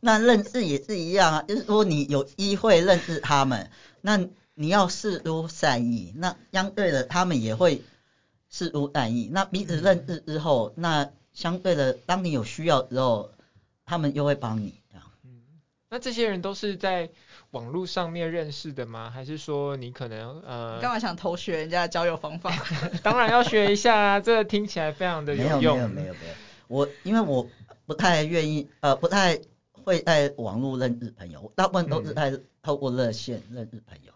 [0.00, 4.26] 那认识也是一样啊，就是说你有机会认识他们，那。
[4.58, 7.82] 你要释出善意，那相对的他们也会
[8.48, 9.28] 释出善意。
[9.30, 13.30] 那彼此认识之后，那相对的，当你有需要之后，
[13.84, 15.04] 他们又会帮你这样。
[15.24, 15.42] 嗯，
[15.90, 17.10] 那这些人都是在
[17.50, 19.10] 网络上面认识的吗？
[19.10, 20.80] 还是说你可能呃？
[20.80, 22.50] 干嘛想偷学人家的交友方法？
[23.04, 25.60] 当然要学一下啊，这个听起来非常的有用。
[25.60, 26.34] 没有没有没有没有，
[26.68, 27.46] 我因为我
[27.84, 29.38] 不太愿意呃，不太
[29.84, 34.12] 会在网络认识朋友，大部分都是在透过热线认识朋友。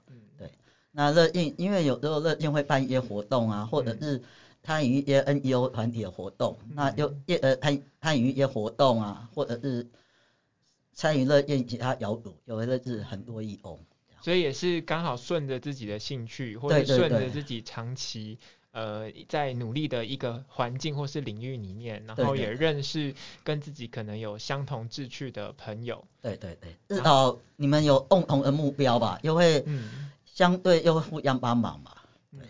[0.92, 4.20] 那热线，因为有时候热线会办一些活动啊，或者是
[4.62, 7.06] 参与一些 N E O 团体的活动，嗯、那就
[7.40, 9.86] 呃参参与一些活动啊，或者是
[10.92, 13.78] 参与热线其他小组，有的是很多义工。
[14.20, 18.36] 所以也是刚好顺着自己的兴趣，或者顺着自己长期
[18.72, 26.04] 呃在努力的一个环境或是领域里面，然后也认识跟自己可能有相同志趣的朋友。
[26.20, 30.10] 对对对，至少你们有共同的目标吧，因为嗯。
[30.40, 31.94] 相对又会互相帮忙嘛，
[32.32, 32.48] 对，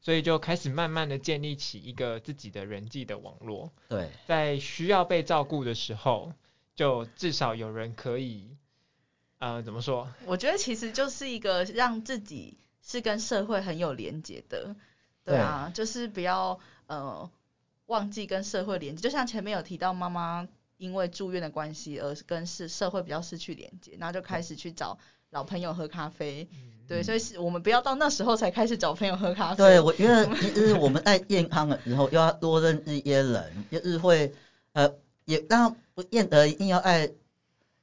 [0.00, 3.72] 所以就开始慢慢的建立起一个自己的人际的网络。
[3.88, 6.32] 对，在需要被照顾的时候，
[6.76, 8.56] 就至少有人可以，
[9.38, 10.08] 呃，怎么说？
[10.26, 14.76] 我觉得其实就是一个让自己是跟社会很有连接的，
[15.24, 17.28] 对啊，对就是不要呃
[17.86, 19.02] 忘记跟社会连接。
[19.02, 24.96] 就像前面有提到，妈妈因为住院的关系而跟是社会比较失去连接，然后就开始去找
[25.34, 26.48] 老朋友喝咖啡。
[26.50, 29.56] 嗯对，所以是我们不要到那时候才开始找朋友喝咖啡。
[29.56, 34.30] 对，我觉得就是我们在健康的时候，要多认识一些人，就是会
[34.74, 34.86] 呃，
[35.24, 37.10] 也当然不见得一定要在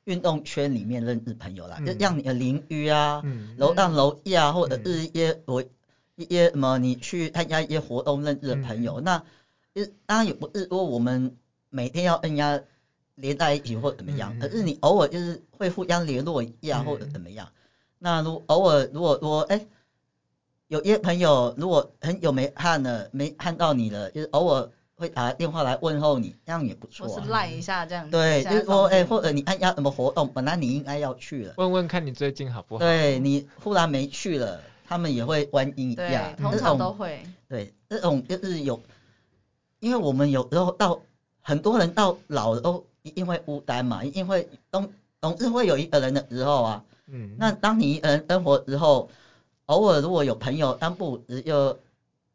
[0.03, 5.69] 运动圈里面认识朋友啦，嗯、就让你的邻居啊，嗯、楼上楼下或者是一些我、嗯、
[6.17, 9.23] 一些什么，你去参加一些活动认识的朋友，嗯、那
[10.05, 11.35] 当然也不是说我们
[11.71, 12.63] 每天要跟人家
[13.21, 17.47] 连在一起或怎么样，可、嗯、是你偶尔就是会互相联络一下或者怎么样。
[17.47, 17.57] 嗯
[18.03, 19.63] 那如偶尔如果说哎，
[20.69, 27.13] 有些朋友如果很久没看了，没看到你了，就是偶尔会打电话来问候你，这样也不错、啊。
[27.15, 28.09] 我是赖一下这样子。
[28.09, 32.79] 对，就是说哎，或者你参加什么活动，本来你应该要去了，问问看你最近好不好？
[32.79, 36.33] 对，你忽然没去了，他们也会关心一下。
[36.33, 37.23] 对，通常都会。
[37.47, 38.81] 对，这种就是有
[39.79, 40.99] 因为我们有时候到
[41.39, 44.91] 很多人到老了都一定会孤单嘛，一定会总
[45.21, 46.83] 总是会有一个人的时候啊。
[47.07, 47.35] 嗯。
[47.37, 49.09] 那当你一个人生活之后，
[49.65, 51.79] 偶尔如果有朋友，但不又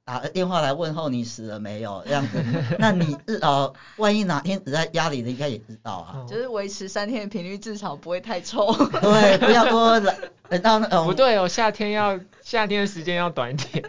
[0.04, 2.42] 打个电话来问候你死了没有 这样子，
[2.78, 6.24] 那你至少万一哪天死在家里的，应该也知道啊。
[6.28, 8.72] 就是维持三天的频率，至少不会太臭。
[8.72, 10.00] 对，不要说
[10.48, 11.06] 等到那种。
[11.06, 13.84] 不对哦，夏天要夏天的时间要短一点。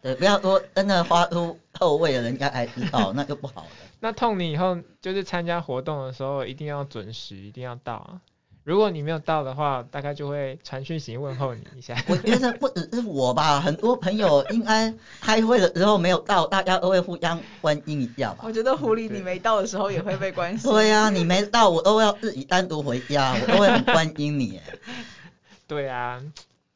[0.00, 3.68] 对，不要说真的花出臭味了，人家还知道， 那就不好了。
[4.00, 8.20] 那痛你以后就是参加活动的时候一定要准时，一定要到啊。
[8.64, 11.96] 如果你没有到的话，大概就会传讯息问候你一下。
[12.06, 18.40] 我觉得不只是我吧，很多朋友应该开会的时候没有到，大家都会互相关心一下吧。
[18.42, 20.70] 我觉得狐狸你没到的时候也会被关心。
[20.70, 24.60] 对呀、啊，你没到我都要自己单独回家，我都会很关心你。
[25.66, 26.22] 对啊。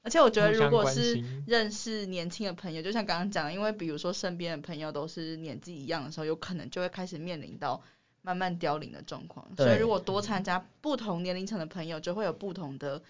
[0.02, 7.80] 而且我觉得，如果是认识年轻的朋友，就像刚刚讲的，因为比如说身边的朋友都是年纪一样的时候，有可能就会开始面临到
[8.20, 9.46] 慢慢凋零的状况。
[9.56, 13.00] 所以如果多参加不同年龄层的朋友，就会有不同的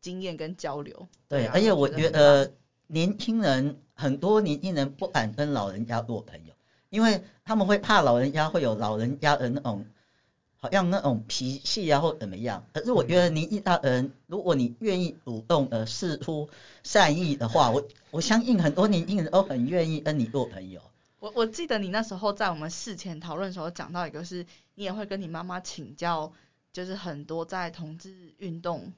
[0.00, 1.08] 经验跟交流。
[1.28, 2.52] 对，而且我觉得
[2.86, 6.54] 年轻人很多年轻人不敢跟老人家做朋友，
[6.88, 9.84] 因为他们会怕老人家会有老人家的那种。
[10.62, 16.50] 好像那种脾气啊或怎么样，可是我觉得你一大人，如果你愿意主动的示出
[16.82, 20.82] 善意的话，我我相信很多年轻人都很愿意跟你做朋友。
[21.18, 24.44] 我我记得你那时候在我们事前讨论的时候讲到一个，是
[24.74, 26.30] 你也会跟你妈妈请教，
[26.74, 28.92] 就是很多在同志运动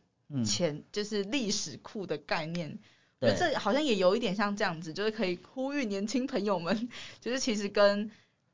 [0.45, 2.77] 前、嗯、就是历史库的概念。
[3.21, 6.89] 对，这好像也有一点像这样子，就是可以呼吁年轻朋友们，
[7.21, 8.11] 就是其实跟。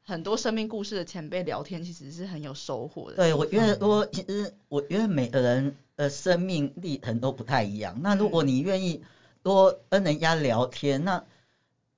[0.08, 3.16] 很多生命故事的前辈聊天，其实是很有收获的。
[3.16, 7.94] 对，我觉得说，其实我觉得每个人的生命历程都不太一样。
[8.00, 9.02] 那如果你愿意
[9.42, 11.22] 多跟人家聊天，那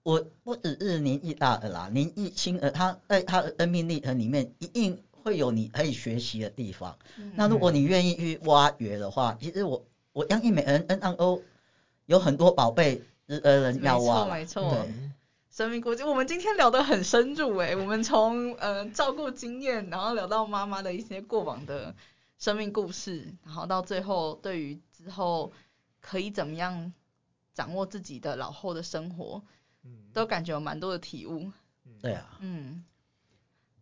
[0.02, 6.98] 我不只是年纪大的啦，年纪轻的他在他的生命历程里面，一定会有你可以学习的地方。
[7.16, 9.80] 嗯、那如果你愿意去挖掘的话，其实我
[10.12, 11.40] 我相信每个人 N 上都
[12.06, 13.38] 有很多宝贝，呃
[13.70, 14.26] 人要挖。
[14.26, 14.86] 没错，没错。
[15.60, 15.64] 对。
[15.66, 21.94] 生命故事，我们今天聊得很深入诶，我们从呃照顾经验，然后聊到妈妈的一些过往的
[22.38, 25.52] 生命故事，然后到最后对于之后
[26.00, 26.90] 可以怎么样
[27.52, 29.44] 掌握自己的老后的生活，
[29.84, 31.52] 嗯，都感觉有蛮多的体悟。
[32.00, 32.82] 对啊，嗯，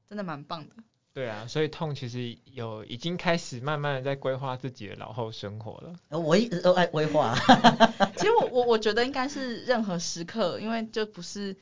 [0.09, 0.74] 真的蛮棒的。
[1.14, 6.18] 对啊，所以痛其实有已经开始慢慢的在规划自己的老后生活了。
[6.18, 7.34] 我一直都爱规划。
[8.16, 11.56] 其实我我我觉得应该是任何时刻，因为就不是，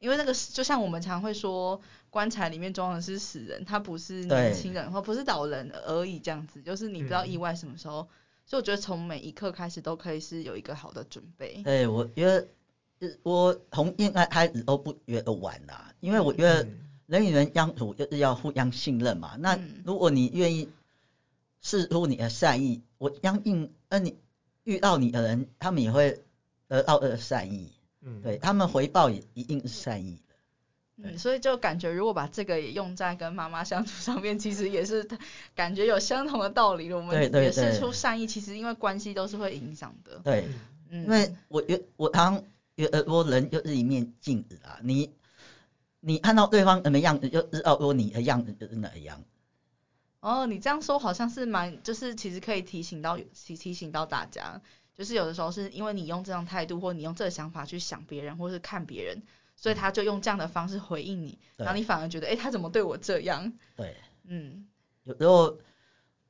[0.00, 8.08] 因为那个就像我们常会说，棺材里面装的是死人，他不是年轻人或不是老人而已，这样子，就是你不知道意外什么时候，嗯、
[8.44, 11.62] 所以我觉得从每一刻开始都可以是有一个好的准备。
[11.64, 12.46] 对，我觉得
[13.22, 16.62] 我从应该开始都不觉得晚啦，因为我觉得。
[16.64, 19.36] 嗯人与人相处就是要互相信任嘛。
[19.38, 20.68] 那如果你愿意
[21.60, 24.16] 释出你的善意，我相信，那你
[24.64, 26.22] 遇到你的人，他们也会
[26.66, 27.72] 得到呃善意。
[28.00, 30.34] 嗯，对他们回报也一定是善意的。
[30.96, 35.06] 嗯，所以就感觉如果把这个也用在跟妈妈相处上面，其实也是
[35.54, 36.92] 感觉有相同的道理。
[36.92, 40.20] 我们也是出善意，其实因为关系都是会影响的。
[40.24, 40.46] 对，
[40.88, 42.42] 嗯，因为我觉我常
[42.76, 45.10] 觉得说人就是一面镜子啊，你。
[46.06, 49.24] 你看到对方怎么样子，就知道说你的样子就是哪样。
[50.20, 54.60] 哦，你这样说好像是蛮，就是其实可以提醒到提提醒到大家，
[54.94, 59.22] 就是有的时候是因为你用这样态度，或你用这个想法去想别人，或是看别人，
[59.56, 63.50] 所以他就用这样的方式回应你，然后你反而觉得，哎，他怎么对我这样？
[63.74, 64.66] 对，嗯，
[65.04, 65.58] 有时候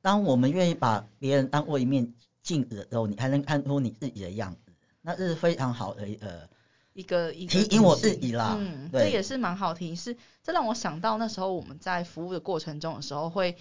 [0.01, 4.71] 当我们愿意把别人当过一面镜子的时候，你还能看出你自己的样子，
[5.01, 6.49] 那是非常好的一个。
[6.95, 10.15] 一个一个提醒我自己啦，嗯，这也是蛮好听，是。
[10.41, 13.57] 这让我想到那时候我们在服务的过程中的时候，会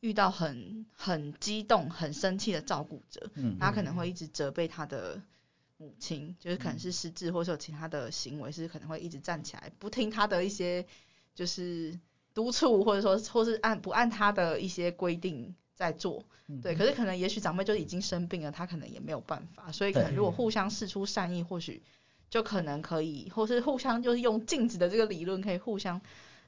[0.00, 5.22] 遇到很很激动、很生气的照顾者，嗯，他可能会一直责备他的
[5.76, 10.84] 母亲，嗯，就是可能是失智，或者有其他的行为，是可能会一直站起来不听他的一些
[11.36, 11.96] 就是
[12.34, 16.74] 督促，或者说或是按不按他的一些规定在做，嗯，对。
[16.74, 21.80] 可是可能也许长辈就已经生病了，他可能也没有办法，所以可能如果互相示出善意，或许。
[22.32, 26.00] 就可能可以，或是互相就是用镜子的这个理论，可以互相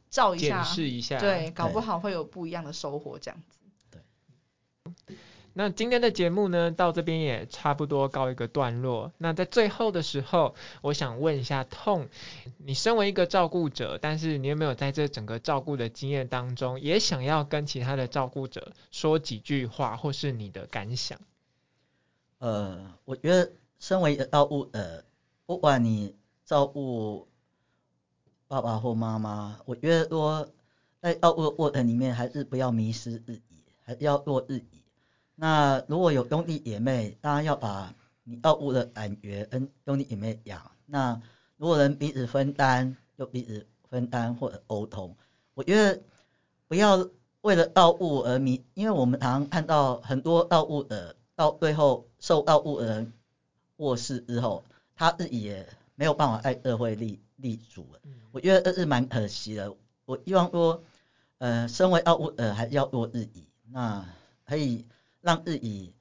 [0.08, 3.58] 照一下，检视一下，对，搞不好会有不一样的收获，这样子。
[3.90, 5.16] 对。
[5.52, 9.12] 那今天的节目呢，到这边也差不多告一个段落。
[9.18, 12.08] 那在最后的时候，我想问一下痛，
[12.56, 21.20] 你身为一个照顾者，但是你有没有在这整个照顾的经验当中，也想要跟其他的照顾者说几句话，或是你的感想？
[22.38, 25.04] 呃，我觉得身为一个照顾呃。
[25.46, 26.14] 不管你
[26.44, 27.28] 照顾
[28.48, 30.48] 爸爸或妈妈，我觉得说
[31.00, 33.42] 在药物过程里面还是不要迷失自己，
[33.82, 34.82] 还是要做自己。
[35.34, 40.70] 那如果有兄弟姐妹，当然要把你药物的感觉跟兄弟姐妹讲。
[40.86, 41.20] 那
[41.56, 45.14] 如果能彼此分担，就彼此分担或者沟通。
[45.54, 46.00] 我觉得
[46.68, 47.06] 不要
[47.42, 53.12] 为了药物而迷，因为我们常看到很多药物的到最后受药物的人
[53.76, 54.64] 过世之后，
[54.94, 58.00] 他自己也没有办法在二会立立足了。
[58.32, 59.74] 我觉得这是蛮可惜的。
[60.04, 60.82] 我希望说，
[61.38, 64.04] 呃，身为药物的还是要做日语，那
[64.44, 64.84] 可以
[65.20, 65.94] 让自己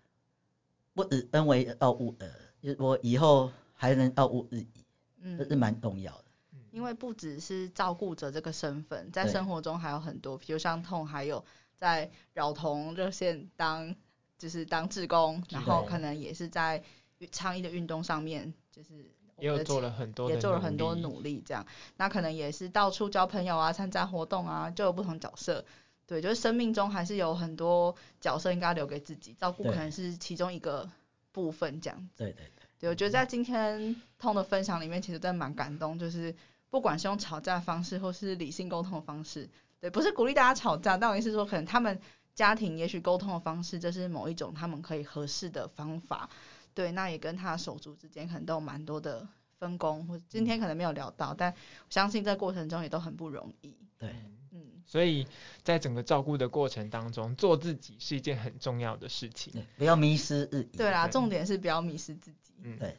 [0.93, 2.29] 不只身为药物的，
[2.61, 4.85] 就是说以后还能药物自己，
[5.21, 6.23] 嗯，这是蛮重要的。
[6.71, 11.43] 因为不只是照顾者这个身份，在生活中还有很多，比如像痛，还有
[11.77, 13.95] 在扰童热线当
[14.39, 16.83] 就是当志工，然后可能也是在
[17.28, 19.11] 倡议的运动上面，就是。
[19.39, 21.65] 也有做了很多，也做了很多努力，这样，
[21.97, 25.65] 那可能也是到处交朋友啊，参加活动啊，就有不同角色。
[26.05, 30.89] 对，就是生命中还是有很多角色应该留给自己，照顾可能是其中一个
[31.32, 32.24] 部分这样子。
[32.24, 32.51] 对对对。
[32.80, 36.34] 对，我觉得在今天通的分享里面，其实真的蛮感动，就是
[36.69, 39.49] 不管是用吵架的方式，或是理性沟通的方式，
[39.82, 41.99] 对，不是鼓励大家吵架，但我意思是说，可能他们
[42.36, 46.30] 家庭也许沟通的方式，这是某一种他们可以合适的方法。
[46.74, 49.28] 对，那也跟他手足之间可能都有蛮多的
[49.59, 53.76] 分工，或今天可能没有聊到，但我相信在过程中也都很不容易。
[53.97, 54.15] 对，
[54.51, 55.28] 嗯，所以
[55.63, 60.78] 在整个照顾的过程当中，做自己是一件很重要的事情，不要迷失自己。
[60.78, 62.53] 对啦，重点是不要迷失自己。
[62.63, 62.97] 嗯，对。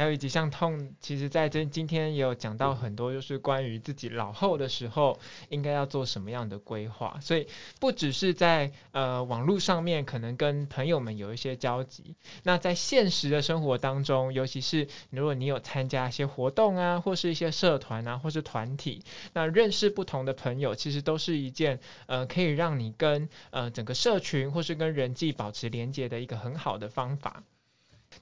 [0.00, 5.20] 还有以及像痛，其实在这今天也有讲到很多，就是关于自己老后的时候
[5.50, 7.18] 应该要做什么样的规划。
[7.20, 7.46] 所以
[7.80, 27.42] 不只是在呃网络上面可能跟朋友们有一些交集，那在现实的生活当中，尤其是如果你有参加一些活动啊，或是一些社团啊，或是团体，那认识不同的朋友，其实都是一件呃可以让你跟呃整个社群或是跟人际保持连接的一个很好的方法。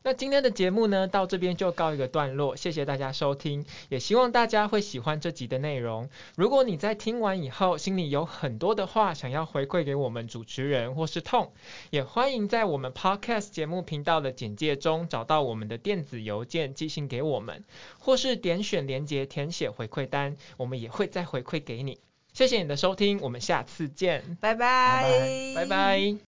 [0.02, 6.08] 那今天的节目呢，到这边就告一个段落，谢谢大家收听，也希望大家会喜欢这集的内容。
[6.36, 11.52] 如果你在听完以后，心里有很多的话想要回馈给我们主持人或是痛，
[11.90, 17.64] 也欢迎在我们 Podcast 节目频道的简介中找到我们的电子邮件寄信给我们，
[17.98, 21.98] 或是点选连接填写回馈单，我们也会再回馈给你。
[22.32, 26.27] 谢谢你的收听，我们下次见，拜拜，拜拜。